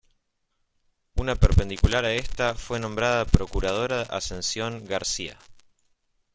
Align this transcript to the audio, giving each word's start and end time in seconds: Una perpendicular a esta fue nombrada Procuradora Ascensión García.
Una 1.23 1.35
perpendicular 1.35 2.03
a 2.05 2.11
esta 2.15 2.55
fue 2.55 2.79
nombrada 2.79 3.25
Procuradora 3.25 4.01
Ascensión 4.01 4.83
García. 4.83 5.37